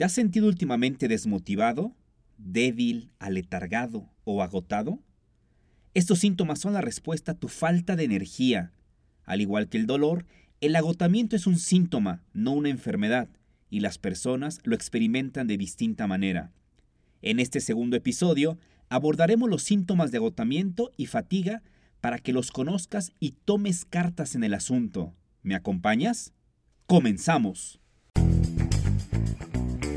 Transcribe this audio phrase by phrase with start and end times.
[0.00, 1.94] ¿Te has sentido últimamente desmotivado,
[2.38, 4.98] débil, aletargado o agotado?
[5.92, 8.72] Estos síntomas son la respuesta a tu falta de energía.
[9.24, 10.24] Al igual que el dolor,
[10.62, 13.28] el agotamiento es un síntoma, no una enfermedad,
[13.68, 16.50] y las personas lo experimentan de distinta manera.
[17.20, 18.56] En este segundo episodio
[18.88, 21.62] abordaremos los síntomas de agotamiento y fatiga
[22.00, 25.12] para que los conozcas y tomes cartas en el asunto.
[25.42, 26.32] ¿Me acompañas?
[26.86, 27.80] Comenzamos.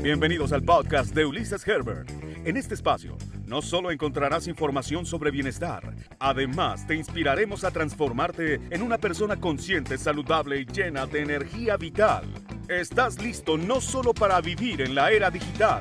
[0.04, 2.10] Bienvenidos al podcast de Ulises Herbert.
[2.44, 3.16] En este espacio
[3.46, 9.96] no solo encontrarás información sobre bienestar, además te inspiraremos a transformarte en una persona consciente,
[9.96, 12.24] saludable y llena de energía vital.
[12.68, 15.80] Estás listo no solo para vivir en la era digital,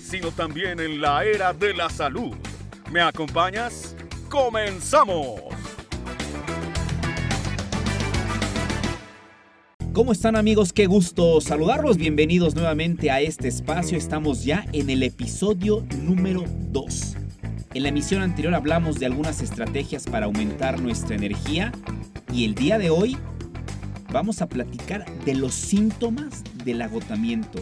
[0.00, 2.36] sino también en la era de la salud.
[2.92, 3.96] ¿Me acompañas?
[4.30, 5.53] ¡Comenzamos!
[9.94, 10.72] ¿Cómo están amigos?
[10.72, 11.98] Qué gusto saludarlos.
[11.98, 13.96] Bienvenidos nuevamente a este espacio.
[13.96, 17.16] Estamos ya en el episodio número 2.
[17.74, 21.70] En la emisión anterior hablamos de algunas estrategias para aumentar nuestra energía
[22.32, 23.16] y el día de hoy
[24.10, 27.60] vamos a platicar de los síntomas del agotamiento.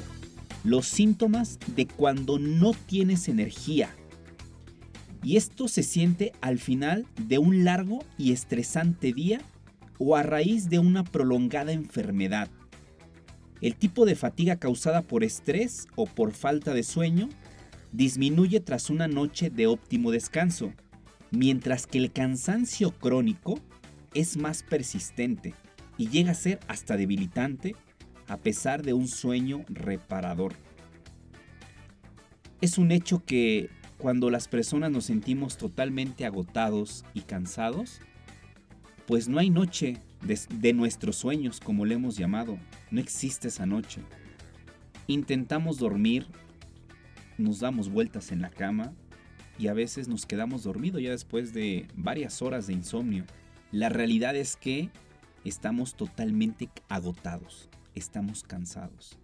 [0.65, 3.91] Los síntomas de cuando no tienes energía.
[5.23, 9.43] Y esto se siente al final de un largo y estresante día
[10.05, 12.49] o a raíz de una prolongada enfermedad.
[13.61, 17.29] El tipo de fatiga causada por estrés o por falta de sueño
[17.93, 20.73] disminuye tras una noche de óptimo descanso,
[21.31, 23.61] mientras que el cansancio crónico
[24.13, 25.55] es más persistente
[25.97, 27.77] y llega a ser hasta debilitante
[28.27, 30.55] a pesar de un sueño reparador.
[32.61, 38.01] Es un hecho que cuando las personas nos sentimos totalmente agotados y cansados,
[39.13, 42.59] pues no hay noche de, nuestros sueños, como le hemos llamado.
[42.91, 44.01] No existe esa noche.
[45.07, 46.27] Intentamos dormir,
[47.37, 48.95] nos damos vueltas en la cama
[49.59, 53.27] y a veces nos quedamos dormidos ya después de varias horas de insomnio.
[53.71, 54.89] La realidad es que
[55.45, 59.19] estamos totalmente agotados, estamos cansados.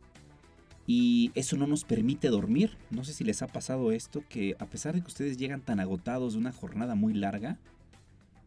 [0.87, 2.77] Y eso no nos permite dormir.
[2.91, 5.81] No sé si les ha pasado esto, que a pesar de que ustedes llegan tan
[5.81, 7.59] agotados de una jornada muy larga,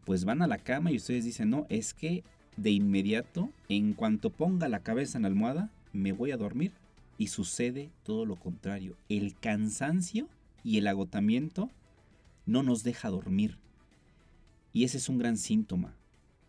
[0.04, 2.24] pues van a la cama y ustedes dicen, no, es que
[2.56, 6.72] de inmediato, en cuanto ponga la cabeza en la almohada, me voy a dormir.
[7.18, 8.96] Y sucede todo lo contrario.
[9.08, 10.28] El cansancio
[10.64, 11.70] y el agotamiento
[12.46, 13.58] no nos deja dormir.
[14.72, 15.94] Y ese es un gran síntoma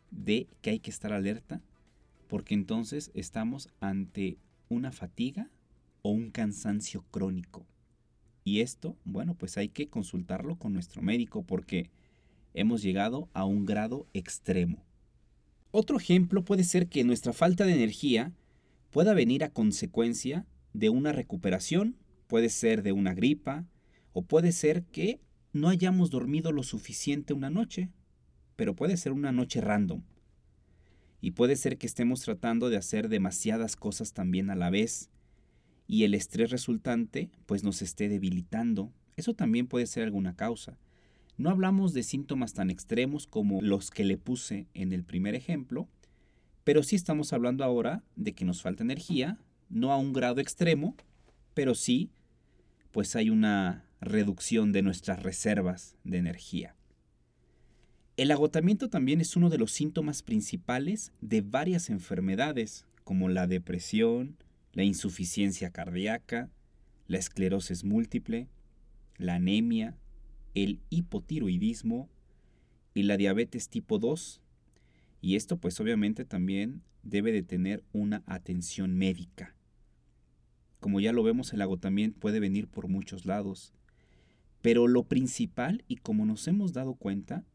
[0.10, 1.62] de que hay que estar alerta
[2.28, 4.38] porque entonces estamos ante
[4.70, 5.50] una fatiga
[6.02, 7.66] o un cansancio crónico.
[8.44, 11.90] Y esto, bueno, pues hay que consultarlo con nuestro médico porque
[12.54, 14.84] hemos llegado a un grado extremo.
[15.72, 18.32] Otro ejemplo puede ser que nuestra falta de energía
[18.92, 21.98] pueda venir a consecuencia de una recuperación,
[22.28, 23.66] puede ser de una gripa,
[24.14, 25.20] o puede ser que
[25.52, 27.90] no hayamos dormido lo suficiente una noche,
[28.56, 30.04] pero puede ser una noche random.
[31.22, 35.10] Y puede ser que estemos tratando de hacer demasiadas cosas también a la vez,
[35.88, 38.92] y el estrés resultante pues nos esté debilitando.
[39.16, 40.78] Eso también puede ser alguna causa.
[41.44, 45.90] No hablamos de síntomas tan extremos como los que le puse en el primer ejemplo,
[46.64, 49.38] pero sí estamos hablando ahora de que nos falta energía,
[49.68, 50.96] no a un grado extremo,
[51.54, 52.12] pero sí,
[52.94, 56.78] pues hay una reducción de nuestras reservas de energía.
[58.16, 64.38] El agotamiento también es uno de los síntomas principales de varias enfermedades, como la depresión,
[64.72, 66.50] la insuficiencia cardíaca,
[67.08, 68.48] la esclerosis múltiple,
[69.18, 69.98] la anemia,
[70.54, 72.10] el hipotiroidismo
[72.94, 74.42] y la diabetes tipo 2.
[75.22, 79.56] Y esto pues obviamente también debe de tener una atención médica.
[80.80, 83.74] Como ya lo vemos, el agotamiento puede venir por muchos lados.
[84.62, 87.46] Pero lo principal, y como nos hemos dado cuenta,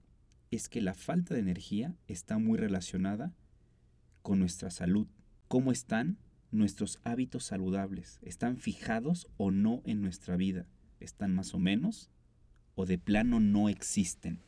[0.50, 3.34] es que la falta de energía está muy relacionada
[4.22, 5.06] con nuestra salud.
[5.46, 6.18] ¿Cómo están
[6.50, 8.18] nuestros hábitos saludables?
[8.22, 10.66] ¿Están fijados o no en nuestra vida?
[11.00, 12.10] ¿Están más o menos?
[12.78, 14.38] O de plano no existen.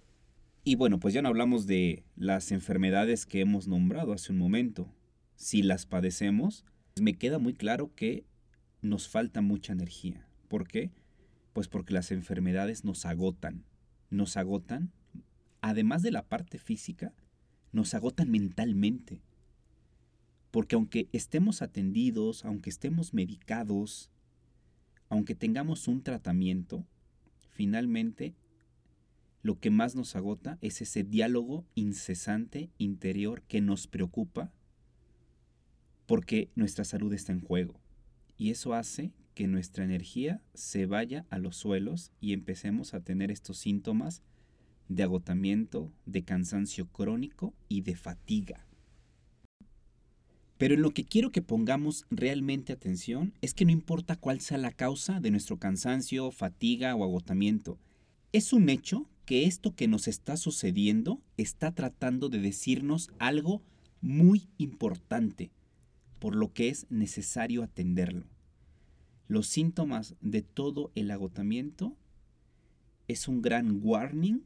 [0.62, 4.88] Y bueno, pues ya no hablamos de las enfermedades que hemos nombrado hace un momento.
[5.34, 6.64] Si las padecemos,
[7.00, 8.24] me queda muy claro que
[8.82, 10.28] nos falta mucha energía.
[10.46, 10.92] ¿Por qué?
[11.52, 13.64] Pues porque las enfermedades nos agotan.
[14.10, 14.92] Nos agotan,
[15.60, 17.12] además de la parte física,
[17.72, 19.22] nos agotan mentalmente.
[20.52, 24.08] Porque aunque estemos atendidos, aunque estemos medicados,
[25.08, 26.86] aunque tengamos un tratamiento,
[27.60, 28.34] finalmente
[29.42, 34.50] lo que más nos agota es ese diálogo incesante interior que nos preocupa
[36.06, 37.78] porque nuestra salud está en juego.
[38.38, 43.30] Y eso hace que nuestra energía se vaya a los suelos y empecemos a tener
[43.30, 44.22] estos síntomas
[44.88, 48.66] de agotamiento, de cansancio crónico y de fatiga.
[50.60, 54.58] Pero en lo que quiero que pongamos realmente atención es que no importa cuál sea
[54.58, 57.78] la causa de nuestro cansancio, fatiga o agotamiento,
[58.34, 63.62] es un hecho que esto que nos está sucediendo está tratando de decirnos algo
[64.02, 65.50] muy importante,
[66.18, 68.26] por lo que es necesario atenderlo.
[69.28, 71.96] Los síntomas de todo el agotamiento
[73.08, 74.42] es un gran warning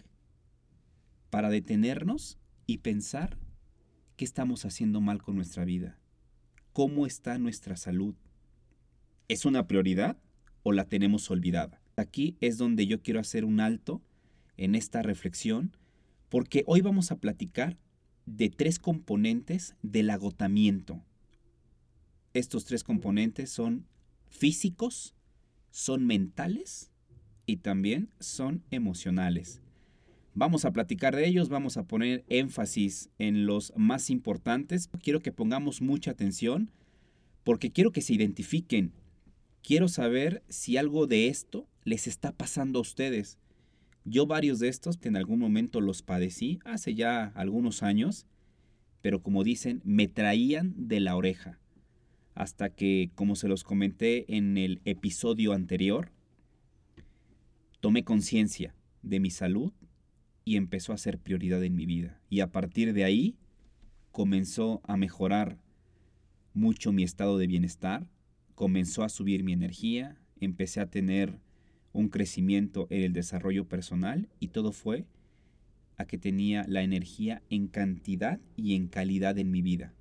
[1.30, 2.38] para detenernos
[2.68, 3.36] y pensar
[4.16, 5.98] qué estamos haciendo mal con nuestra vida,
[6.74, 8.16] cómo está nuestra salud.
[9.28, 10.18] ¿Es una prioridad
[10.64, 11.80] o la tenemos olvidada?
[11.96, 14.02] Aquí es donde yo quiero hacer un alto
[14.56, 15.76] en esta reflexión,
[16.28, 17.78] porque hoy vamos a platicar
[18.26, 21.00] de tres componentes del agotamiento.
[22.34, 23.86] Estos tres componentes son
[24.26, 25.14] físicos,
[25.70, 26.90] son mentales
[27.46, 29.60] y también son emocionales.
[30.36, 34.90] Vamos a platicar de ellos, vamos a poner énfasis en los más importantes.
[35.00, 36.72] Quiero que pongamos mucha atención
[37.44, 38.92] porque quiero que se identifiquen.
[39.62, 43.38] Quiero saber si algo de esto les está pasando a ustedes.
[44.04, 48.26] Yo varios de estos que en algún momento los padecí hace ya algunos años,
[49.02, 51.60] pero como dicen, me traían de la oreja.
[52.34, 56.10] Hasta que, como se los comenté en el episodio anterior,
[57.78, 59.72] tomé conciencia de mi salud
[60.44, 62.20] y empezó a ser prioridad en mi vida.
[62.28, 63.36] Y a partir de ahí
[64.12, 65.58] comenzó a mejorar
[66.52, 68.08] mucho mi estado de bienestar,
[68.54, 71.40] comenzó a subir mi energía, empecé a tener
[71.92, 75.06] un crecimiento en el desarrollo personal y todo fue
[75.96, 79.94] a que tenía la energía en cantidad y en calidad en mi vida.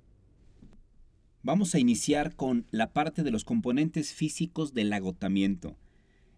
[1.42, 5.76] Vamos a iniciar con la parte de los componentes físicos del agotamiento.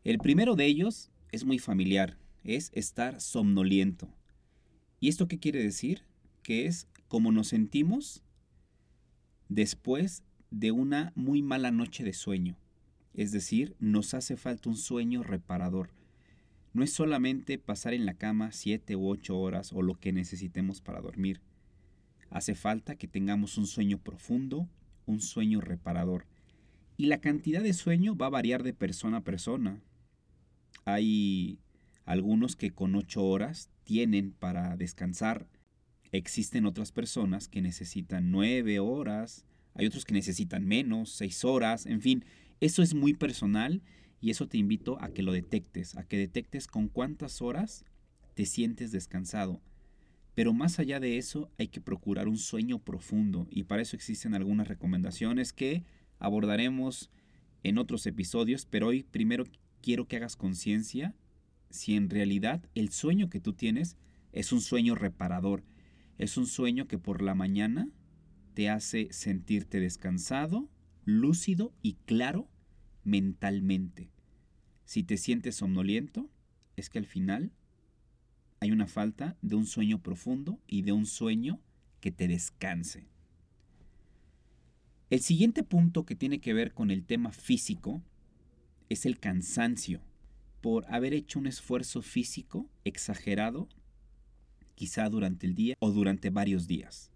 [0.05, 4.09] El primero de ellos es muy familiar, es estar somnoliento.
[5.01, 6.03] ¿Y esto qué quiere decir?
[6.43, 8.23] Que es como nos sentimos
[9.49, 12.57] después de una muy mala noche de sueño.
[13.15, 15.91] Es decir, nos hace falta un sueño reparador.
[16.73, 20.81] No es solamente pasar en la cama siete u ocho horas o lo que necesitemos
[20.81, 21.41] para dormir.
[22.31, 24.69] Hace falta que tengamos un sueño profundo,
[25.07, 26.27] un sueño reparador.
[26.99, 29.81] Y la cantidad de sueño va a variar de persona a persona.
[30.85, 31.59] Hay
[32.07, 35.49] algunos que con ocho horas tienen para descansar.
[36.13, 39.45] Existen otras personas que necesitan nueve horas.
[39.75, 41.85] Hay otros que necesitan menos, seis horas.
[41.85, 42.25] En fin,
[42.61, 43.83] eso es muy personal
[44.21, 47.85] y eso te invito a que lo detectes, a que detectes con cuántas horas
[48.35, 49.61] te sientes descansado.
[50.35, 54.35] Pero más allá de eso, hay que procurar un sueño profundo y para eso existen
[54.35, 55.85] algunas recomendaciones que
[56.19, 57.11] abordaremos
[57.63, 59.45] en otros episodios, pero hoy primero
[59.83, 61.15] quiero que hagas conciencia
[61.77, 63.97] si en realidad el sueño que tú tienes
[64.33, 65.63] es un sueño reparador,
[66.19, 67.89] es un sueño que por la mañana
[68.55, 70.69] te hace sentirte descansado,
[71.05, 72.49] lúcido y claro
[73.05, 74.11] mentalmente.
[74.85, 76.31] Si te sientes somnoliento,
[76.77, 77.53] es que al final
[78.61, 81.61] hay una falta de un sueño profundo y de un sueño
[82.01, 83.07] que te descanse.
[85.11, 88.03] El siguiente punto que tiene que ver con el tema físico
[88.89, 90.01] es el cansancio
[90.61, 93.69] por haber hecho un esfuerzo físico exagerado,
[94.75, 97.11] quizá durante el día o durante varios días.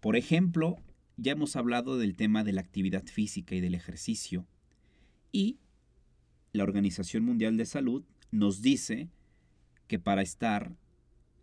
[0.00, 0.76] Por ejemplo,
[1.16, 4.46] ya hemos hablado del tema de la actividad física y del ejercicio
[5.32, 5.58] y
[6.52, 9.08] la Organización Mundial de Salud nos dice
[9.88, 10.76] que para estar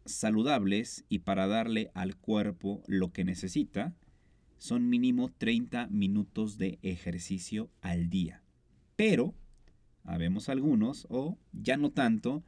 [0.05, 3.93] saludables y para darle al cuerpo lo que necesita,
[4.57, 8.41] son mínimo 30 minutos de ejercicio al día.
[8.95, 9.35] Pero
[10.03, 12.43] habemos algunos, o ya no tanto,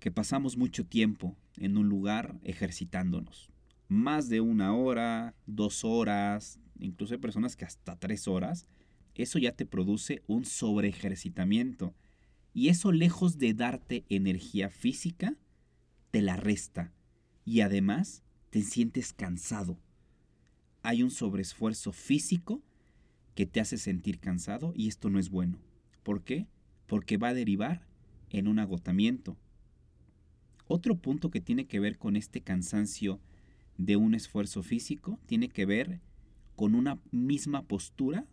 [0.00, 3.50] que pasamos mucho tiempo en un lugar ejercitándonos.
[3.88, 8.66] Más de una hora, dos horas, incluso hay personas que hasta tres horas,
[9.18, 11.94] eso ya te produce un sobreejercitamiento.
[12.54, 15.34] Y eso lejos de darte energía física,
[16.12, 16.92] te la resta.
[17.44, 19.78] Y además te sientes cansado.
[20.82, 22.62] Hay un sobreesfuerzo físico
[23.34, 25.58] que te hace sentir cansado y esto no es bueno.
[26.04, 26.46] ¿Por qué?
[26.88, 27.86] Porque va a derivar
[28.30, 29.36] en un agotamiento.
[30.66, 33.20] Otro punto que tiene que ver con este cansancio
[33.76, 36.00] de un esfuerzo físico tiene que ver
[36.56, 38.26] con una misma postura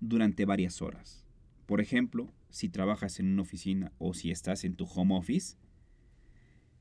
[0.00, 1.24] durante varias horas.
[1.66, 5.56] Por ejemplo, si trabajas en una oficina o si estás en tu home office,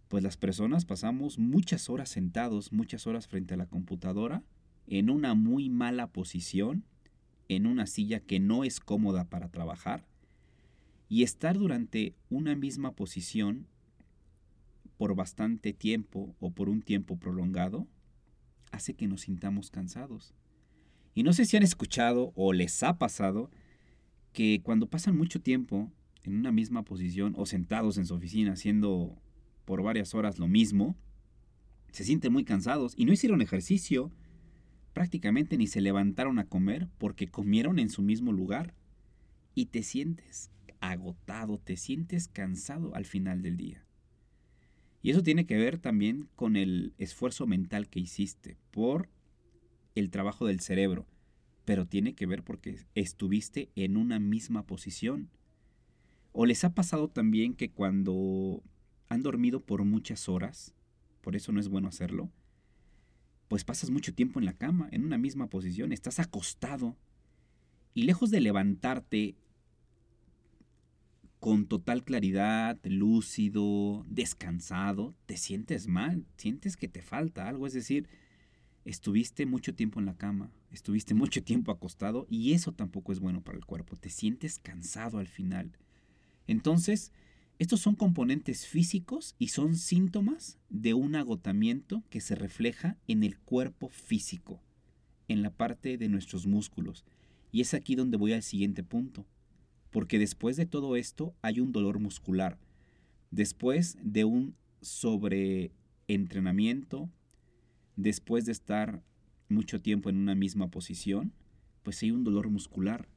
[0.08, 4.44] pues las personas pasamos muchas horas sentados, muchas horas frente a la computadora,
[4.88, 6.86] en una muy mala posición
[7.50, 10.06] en una silla que no es cómoda para trabajar
[11.10, 13.68] y estar durante una misma posición
[14.98, 17.88] por bastante tiempo o por un tiempo prolongado
[18.72, 20.34] hace que nos sintamos cansados.
[21.14, 23.50] Y no sé si han escuchado o les ha pasado
[24.34, 25.92] que cuando pasan mucho tiempo
[26.24, 29.16] en una misma posición o sentados en su oficina haciendo
[29.66, 30.96] por varias horas lo mismo,
[31.92, 34.12] se sienten muy cansados y no hicieron ejercicio,
[34.94, 38.76] prácticamente ni se levantaron a comer porque comieron en su mismo lugar
[39.56, 43.86] y te sientes agotado, te sientes cansado al final del día.
[45.02, 49.10] Y eso tiene que ver también con el esfuerzo mental que hiciste por
[49.96, 51.08] el trabajo del cerebro,
[51.66, 55.30] pero tiene que ver porque estuviste en una misma posición.
[56.32, 58.64] ¿O les ha pasado también que cuando
[59.10, 60.76] han dormido por muchas horas,
[61.22, 62.32] por eso no es bueno hacerlo,
[63.48, 66.98] pues pasas mucho tiempo en la cama, en una misma posición, estás acostado
[67.94, 69.36] y lejos de levantarte
[71.40, 78.08] con total claridad, lúcido, descansado, te sientes mal, sientes que te falta algo, es decir,
[78.86, 83.42] estuviste mucho tiempo en la cama, estuviste mucho tiempo acostado y eso tampoco es bueno
[83.42, 85.78] para el cuerpo, te sientes cansado al final.
[86.48, 87.12] Entonces,
[87.60, 93.38] estos son componentes físicos y son síntomas de un agotamiento que se refleja en el
[93.38, 94.62] cuerpo físico,
[95.28, 97.04] en la parte de nuestros músculos.
[97.52, 99.26] Y es aquí donde voy al siguiente punto
[99.98, 102.60] porque después de todo esto hay un dolor muscular.
[103.32, 107.10] Después de un sobreentrenamiento,
[107.96, 109.02] después de estar
[109.50, 111.34] mucho tiempo en una misma posición,
[111.82, 113.10] pues hay un dolor muscular.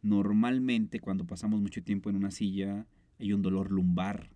[0.00, 2.86] Normalmente cuando pasamos mucho tiempo en una silla
[3.18, 4.30] hay un dolor lumbar,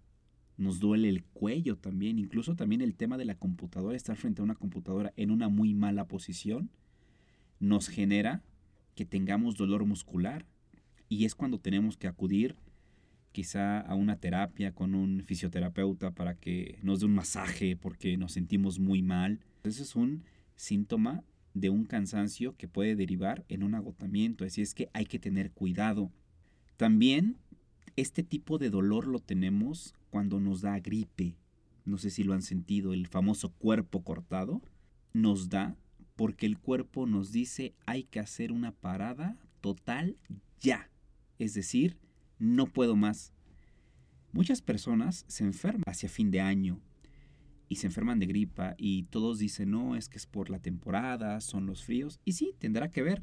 [0.59, 4.45] nos duele el cuello también, incluso también el tema de la computadora, estar frente a
[4.45, 6.69] una computadora en una muy mala posición,
[7.59, 8.43] nos genera
[8.95, 10.45] que tengamos dolor muscular
[11.11, 12.55] y es cuando tenemos que acudir
[13.33, 18.33] quizá a una terapia con un fisioterapeuta para que nos dé un masaje porque nos
[18.33, 19.41] sentimos muy mal.
[19.65, 20.23] Ese es un
[20.55, 25.19] síntoma de un cansancio que puede derivar en un agotamiento, así es que hay que
[25.19, 26.13] tener cuidado.
[26.77, 27.39] También
[27.97, 31.35] este tipo de dolor lo tenemos cuando nos da gripe.
[31.85, 34.63] No sé si lo han sentido, el famoso cuerpo cortado
[35.13, 35.77] nos da
[36.15, 40.17] porque el cuerpo nos dice hay que hacer una parada total
[40.61, 40.89] ya
[41.41, 41.97] es decir,
[42.39, 43.33] no puedo más.
[44.33, 46.81] Muchas personas se enferman hacia fin de año
[47.69, 51.41] y se enferman de gripa y todos dicen, no, es que es por la temporada,
[51.41, 53.23] son los fríos, y sí, tendrá que ver,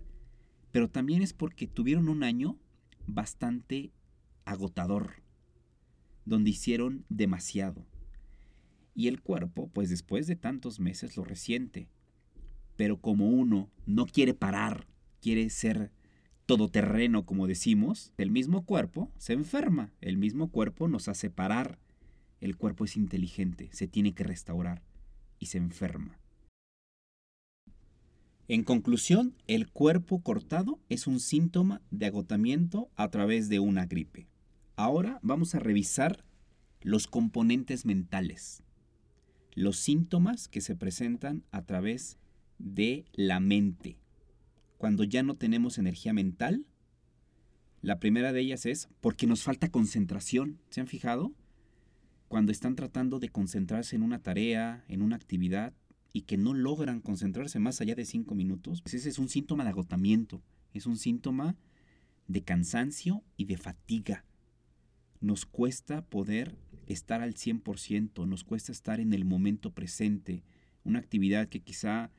[0.71, 2.57] pero también es porque tuvieron un año
[3.05, 3.91] bastante
[4.45, 5.21] agotador,
[6.25, 7.85] donde hicieron demasiado.
[8.95, 11.87] Y el cuerpo, pues después de tantos meses lo resiente.
[12.75, 14.87] Pero como uno no quiere parar,
[15.21, 15.91] quiere ser
[16.47, 21.77] todoterreno, como decimos, el mismo cuerpo se enferma, el mismo cuerpo nos hace parar.
[22.39, 24.81] El cuerpo es inteligente, se tiene que restaurar
[25.39, 26.19] y se enferma.
[28.47, 34.29] En conclusión, el cuerpo cortado es un síntoma de agotamiento a través de una gripe.
[34.77, 36.23] Ahora vamos a revisar
[36.81, 38.63] los componentes mentales,
[39.53, 42.17] los síntomas que se presentan a través
[42.57, 43.97] de la mente
[44.77, 46.65] cuando ya no tenemos energía mental.
[47.81, 50.59] La primera de ellas es porque nos falta concentración.
[50.69, 51.33] ¿Se han fijado?
[52.27, 55.73] Cuando están tratando de concentrarse en una tarea, en una actividad,
[56.13, 59.63] y que no logran concentrarse más allá de cinco minutos, pues ese es un síntoma
[59.63, 60.41] de agotamiento,
[60.73, 61.55] es un síntoma
[62.27, 64.25] de cansancio y de fatiga.
[65.21, 66.57] Nos cuesta poder
[66.87, 70.43] estar al 100%, nos cuesta estar en el momento presente,
[70.83, 72.11] una actividad que quizá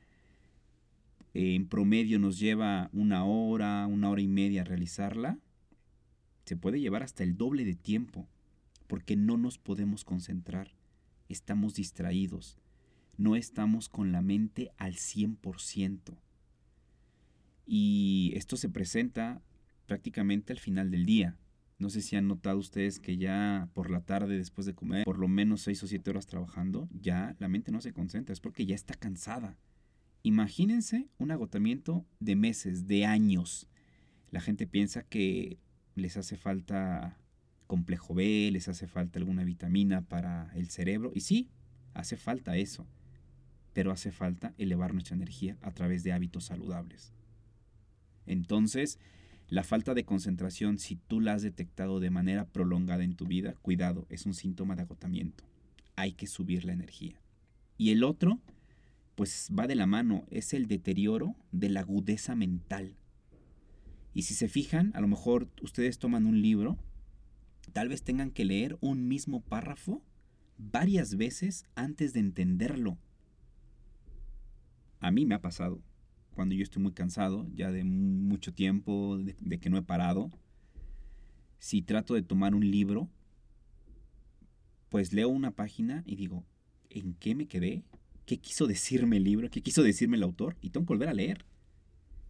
[1.39, 5.39] en promedio nos lleva una hora, una hora y media realizarla,
[6.43, 8.27] se puede llevar hasta el doble de tiempo,
[8.87, 10.73] porque no nos podemos concentrar,
[11.29, 12.57] estamos distraídos,
[13.15, 16.17] no estamos con la mente al 100%.
[17.65, 19.41] Y esto se presenta
[19.85, 21.37] prácticamente al final del día.
[21.77, 25.17] No sé si han notado ustedes que ya por la tarde, después de comer, por
[25.19, 28.65] lo menos 6 o 7 horas trabajando, ya la mente no se concentra, es porque
[28.65, 29.55] ya está cansada
[30.23, 33.67] Imagínense un agotamiento de meses, de años.
[34.31, 35.57] La gente piensa que
[35.95, 37.17] les hace falta
[37.67, 41.11] complejo B, les hace falta alguna vitamina para el cerebro.
[41.13, 41.49] Y sí,
[41.93, 42.87] hace falta eso.
[43.73, 47.13] Pero hace falta elevar nuestra energía a través de hábitos saludables.
[48.25, 48.99] Entonces,
[49.47, 53.53] la falta de concentración, si tú la has detectado de manera prolongada en tu vida,
[53.61, 55.43] cuidado, es un síntoma de agotamiento.
[55.95, 57.21] Hay que subir la energía.
[57.77, 58.39] Y el otro
[59.19, 62.95] pues va de la mano, es el deterioro de la agudeza mental.
[64.13, 66.77] Y si se fijan, a lo mejor ustedes toman un libro,
[67.73, 70.01] tal vez tengan que leer un mismo párrafo
[70.57, 72.97] varias veces antes de entenderlo.
[75.01, 75.81] A mí me ha pasado,
[76.33, 80.29] cuando yo estoy muy cansado, ya de mucho tiempo, de, que no he parado,
[81.57, 83.09] si trato de tomar un libro,
[84.87, 86.45] pues leo una página y digo,
[86.89, 87.83] ¿en qué me quedé?
[88.29, 89.49] ¿Qué quiso decirme el libro?
[89.49, 90.55] ¿Qué quiso decirme el autor?
[90.61, 91.47] Y tengo que volver a leer.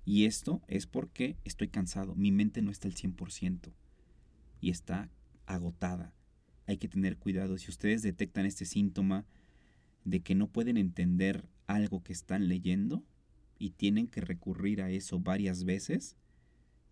[0.05, 2.15] Y esto es porque estoy cansado.
[2.15, 3.73] Mi mente no está al 100%
[4.61, 5.09] y está
[5.45, 6.13] agotada.
[6.67, 7.57] Hay que tener cuidado.
[7.57, 9.25] Si ustedes detectan este síntoma
[10.05, 13.03] de que no pueden entender algo que están leyendo
[13.57, 16.15] y tienen que recurrir a eso varias veces,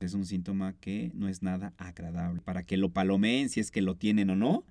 [0.02, 2.42] es un síntoma que no es nada agradable.
[2.42, 4.66] Para que lo palomeen si es que lo tienen o no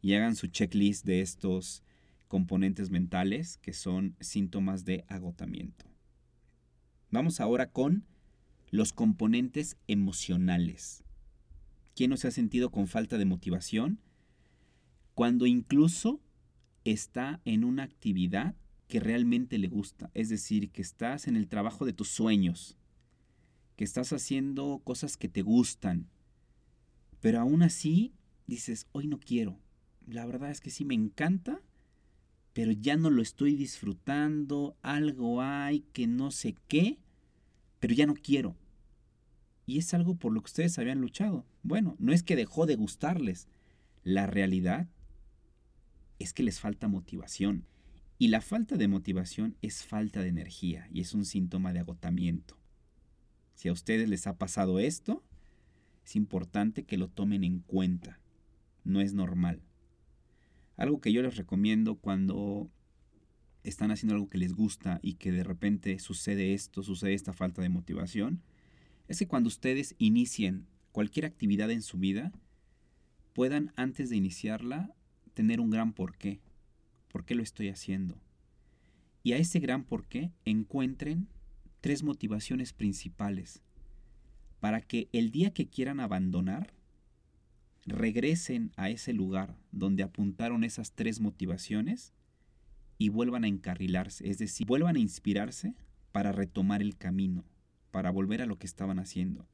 [0.00, 1.82] y hagan su checklist de estos
[2.28, 5.86] componentes mentales que son síntomas de agotamiento.
[7.10, 8.04] Vamos ahora con
[8.70, 11.04] los componentes emocionales.
[11.94, 14.00] ¿Quién no se ha sentido con falta de motivación?
[15.14, 16.20] Cuando incluso
[16.84, 18.56] está en una actividad
[18.88, 22.76] que realmente le gusta, es decir, que estás en el trabajo de tus sueños,
[23.76, 26.08] que estás haciendo cosas que te gustan,
[27.20, 28.12] pero aún así
[28.46, 29.58] dices, hoy no quiero.
[30.06, 31.62] La verdad es que sí me encanta,
[32.54, 36.98] pero ya no lo estoy disfrutando, algo hay que no sé qué,
[37.80, 38.56] pero ya no quiero.
[39.66, 41.44] Y es algo por lo que ustedes habían luchado.
[41.64, 43.48] Bueno, no es que dejó de gustarles.
[44.04, 44.88] La realidad
[46.18, 47.66] es que les falta motivación.
[48.18, 52.56] Y la falta de motivación es falta de energía y es un síntoma de agotamiento.
[53.54, 55.24] Si a ustedes les ha pasado esto,
[56.04, 58.20] es importante que lo tomen en cuenta.
[58.84, 59.62] No es normal.
[60.76, 62.70] Algo que yo les recomiendo cuando
[63.62, 67.62] están haciendo algo que les gusta y que de repente sucede esto, sucede esta falta
[67.62, 68.42] de motivación,
[69.08, 72.32] es que cuando ustedes inicien cualquier actividad en su vida,
[73.32, 74.94] puedan antes de iniciarla
[75.34, 76.40] tener un gran porqué.
[77.08, 78.20] ¿Por qué lo estoy haciendo?
[79.22, 81.28] Y a ese gran porqué encuentren
[81.80, 83.62] tres motivaciones principales
[84.60, 86.72] para que el día que quieran abandonar,
[87.86, 92.14] regresen a ese lugar donde apuntaron esas tres motivaciones
[92.98, 95.74] y vuelvan a encarrilarse, es decir, vuelvan a inspirarse
[96.12, 97.44] para retomar el camino,
[97.90, 99.48] para volver a lo que estaban haciendo.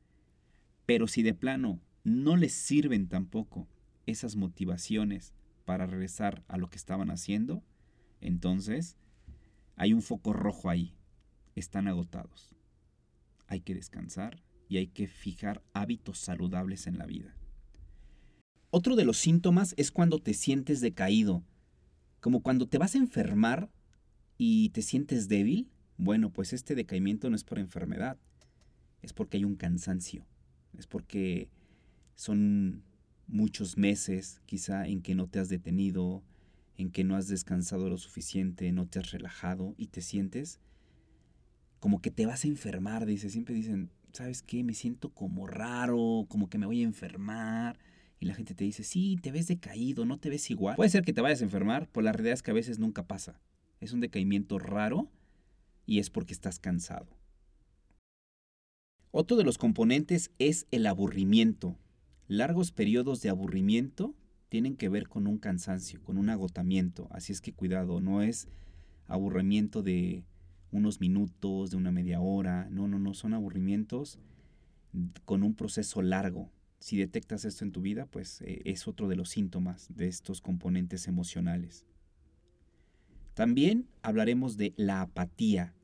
[0.87, 3.69] Pero si de plano no les sirven tampoco
[4.07, 5.33] esas motivaciones
[5.65, 7.63] para regresar a lo que estaban haciendo,
[8.21, 8.97] entonces
[9.77, 10.95] hay un foco rojo ahí.
[11.55, 12.55] Están agotados.
[13.47, 17.40] Hay que descansar y hay que fijar hábitos saludables en la vida.
[18.71, 21.43] Otro de los síntomas es cuando te sientes decaído,
[22.21, 23.69] como cuando te vas a enfermar
[24.39, 25.69] y te sientes débil.
[25.97, 28.17] Bueno, pues este decaimiento no es por enfermedad,
[29.03, 30.25] es porque hay un cansancio,
[30.79, 31.49] es porque
[32.15, 32.85] son
[33.27, 36.23] muchos meses quizá en que no te has detenido,
[36.77, 40.61] en que no has descansado lo suficiente, no te has relajado y te sientes
[41.81, 44.63] como que te vas a enfermar, dice, siempre dicen, ¿sabes qué?
[44.63, 47.79] Me siento como raro, como que me voy a enfermar
[48.21, 50.77] y la gente te dice, sí, te ves decaído, no te ves igual.
[50.77, 53.07] Puede ser que te vayas a enfermar, pero la realidad es que a veces nunca
[53.07, 53.41] pasa.
[53.81, 55.11] Es un decaimiento raro
[55.87, 57.09] y es porque estás cansado.
[59.11, 61.79] Otro de los componentes es el aburrimiento.
[62.29, 64.15] Largos periodos de aburrimiento
[64.51, 67.09] tienen que ver con un cansancio, con un agotamiento.
[67.11, 68.49] Así es que cuidado, no es
[69.07, 70.25] aburrimiento de
[70.73, 72.69] unos minutos, de una media hora.
[72.71, 74.19] No, no, no, son aburrimientos
[75.25, 76.51] con un proceso largo.
[76.81, 80.41] Si detectas esto en tu vida, pues eh, es otro de los síntomas de estos
[80.41, 81.85] componentes emocionales.
[83.35, 85.75] También hablaremos de la apatía.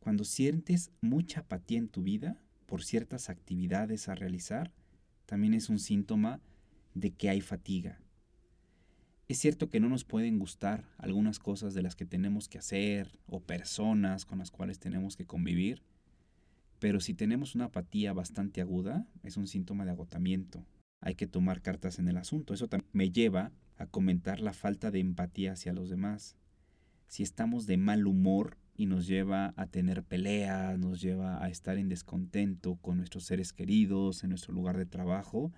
[0.00, 4.70] Cuando sientes mucha apatía en tu vida por ciertas actividades a realizar,
[5.24, 6.40] también es un síntoma
[6.92, 7.98] de que hay fatiga.
[9.26, 13.18] Es cierto que no nos pueden gustar algunas cosas de las que tenemos que hacer
[13.26, 15.82] o personas con las cuales tenemos que convivir,
[16.84, 20.66] pero si tenemos una apatía bastante aguda, es un síntoma de agotamiento.
[21.00, 22.52] Hay que tomar cartas en el asunto.
[22.52, 26.36] Eso también me lleva a comentar la falta de empatía hacia los demás.
[27.06, 31.78] Si estamos de mal humor y nos lleva a tener peleas, nos lleva a estar
[31.78, 35.52] en descontento con nuestros seres queridos, en nuestro lugar de trabajo,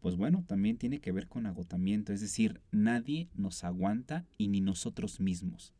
[0.00, 2.12] pues bueno, también tiene que ver con agotamiento.
[2.12, 5.76] Es decir, nadie nos aguanta y ni nosotros mismos.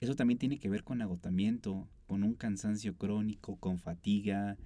[0.00, 4.56] Eso también tiene que ver con agotamiento, con un cansancio crónico, con fatiga.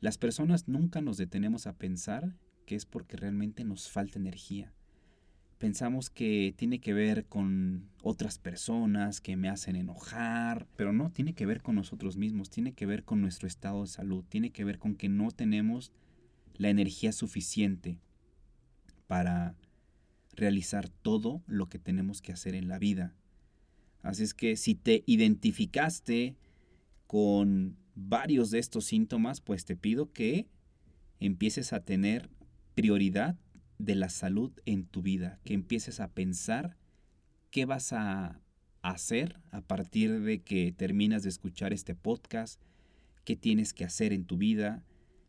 [0.00, 4.72] Las personas nunca nos detenemos a pensar que es porque realmente nos falta energía.
[5.58, 11.34] pensamos que tiene que ver con otras personas que me hacen enojar, pero no, tiene
[11.34, 14.64] que ver con nosotros mismos, tiene que ver con nuestro estado de salud, tiene que
[14.64, 15.92] ver con que no tenemos
[16.54, 17.98] la energía suficiente
[19.08, 19.56] para
[20.32, 23.14] realizar todo lo que tenemos que hacer en la vida.
[24.02, 26.36] Así es que si te identificaste
[27.06, 30.46] con varios de estos síntomas, pues te pido que
[31.20, 32.30] empieces a tener
[32.74, 33.36] prioridad
[33.78, 36.76] de la salud en tu vida, que empieces a pensar
[37.50, 38.40] qué vas a
[38.82, 42.60] hacer a partir de que terminas de escuchar este podcast,
[43.24, 44.84] qué tienes que hacer en tu vida.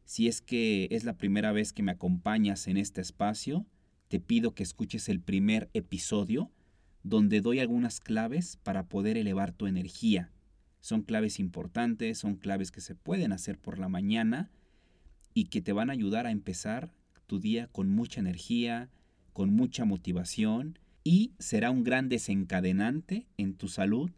[0.05, 3.65] Si es que es la primera vez que me acompañas en este espacio,
[4.07, 6.51] te pido que escuches el primer episodio
[7.03, 10.31] donde doy algunas claves para poder elevar tu energía.
[10.81, 14.49] Son claves importantes, son claves que se pueden hacer por la mañana
[15.33, 16.93] y que te van a ayudar a empezar
[17.27, 18.89] tu día con mucha energía,
[19.33, 24.11] con mucha motivación y será un gran desencadenante en tu salud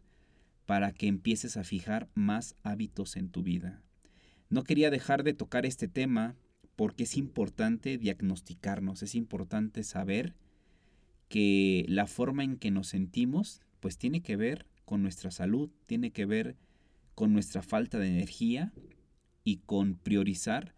[0.66, 3.82] para que empieces a fijar más hábitos en tu vida.
[4.48, 6.36] No quería dejar de tocar este tema
[6.76, 10.34] porque es importante diagnosticarnos, es importante saber
[11.32, 16.10] que la forma en que nos sentimos pues tiene que ver con nuestra salud, tiene
[16.10, 16.58] que ver
[17.14, 18.70] con nuestra falta de energía
[19.42, 20.74] y con priorizar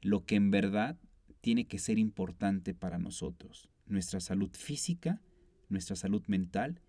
[0.00, 0.96] lo que en verdad
[1.42, 5.20] tiene que ser importante para nosotros, nuestra salud física,
[5.68, 6.80] nuestra salud mental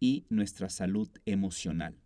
[0.00, 1.98] y nuestra salud emocional.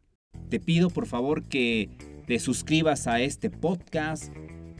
[0.48, 1.90] Te pido por favor que
[2.26, 4.34] te suscribas a este podcast,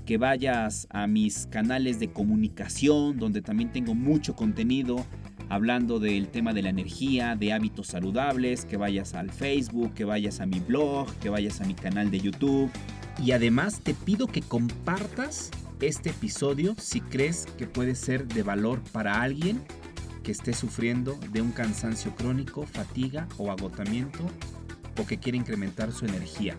[0.04, 5.06] que vayas a mis canales de comunicación donde también tengo mucho contenido
[5.50, 10.40] hablando del tema de la energía, de hábitos saludables, que vayas al Facebook, que vayas
[10.40, 12.70] a mi blog, que vayas a mi canal de YouTube.
[13.22, 18.80] Y además te pido que compartas este episodio si crees que puede ser de valor
[18.92, 19.60] para alguien
[20.22, 24.20] que esté sufriendo de un cansancio crónico, fatiga o agotamiento
[25.00, 26.56] o que quiere incrementar su energía.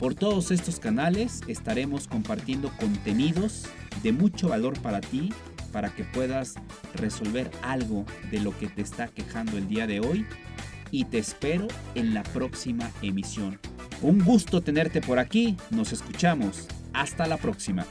[0.00, 3.66] Por todos estos canales estaremos compartiendo contenidos
[4.02, 5.32] de mucho valor para ti,
[5.72, 6.54] para que puedas
[6.94, 10.26] resolver algo de lo que te está quejando el día de hoy
[10.90, 13.58] y te espero en la próxima emisión.
[14.00, 16.68] Un gusto tenerte por aquí, nos escuchamos.
[16.92, 17.86] Hasta la próxima.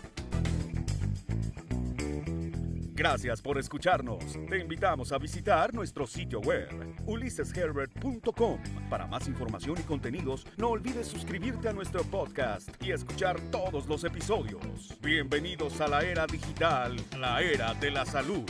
[3.10, 4.38] Gracias por escucharnos.
[4.50, 6.68] Te invitamos a visitar nuestro sitio web
[7.06, 8.60] ulisesherbert.com.
[8.90, 14.04] Para más información y contenidos, no olvides suscribirte a nuestro podcast y escuchar todos los
[14.04, 14.94] episodios.
[15.02, 18.44] Bienvenidos a la era digital, la era de la salud.